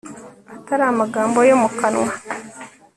atari 0.55 0.83
amagambo 0.91 1.39
yo 1.49 1.55
mu 1.61 1.69
kanwa 1.79 2.09